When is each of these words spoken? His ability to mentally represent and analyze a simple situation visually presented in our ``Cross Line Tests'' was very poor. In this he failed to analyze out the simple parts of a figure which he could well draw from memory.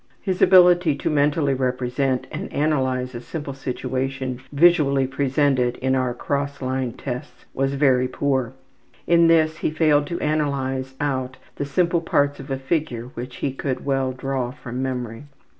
His 0.19 0.41
ability 0.41 0.95
to 0.95 1.11
mentally 1.11 1.53
represent 1.53 2.25
and 2.31 2.51
analyze 2.51 3.13
a 3.13 3.21
simple 3.21 3.53
situation 3.53 4.39
visually 4.51 5.05
presented 5.05 5.75
in 5.77 5.93
our 5.93 6.15
``Cross 6.15 6.59
Line 6.59 6.93
Tests'' 6.93 7.45
was 7.53 7.75
very 7.75 8.07
poor. 8.07 8.53
In 9.05 9.27
this 9.27 9.57
he 9.57 9.69
failed 9.69 10.07
to 10.07 10.19
analyze 10.19 10.95
out 10.99 11.37
the 11.57 11.65
simple 11.65 12.01
parts 12.01 12.39
of 12.39 12.49
a 12.49 12.57
figure 12.57 13.09
which 13.13 13.35
he 13.45 13.53
could 13.53 13.85
well 13.85 14.11
draw 14.11 14.49
from 14.49 14.81
memory. 14.81 15.25